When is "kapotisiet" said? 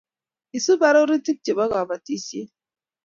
1.71-2.49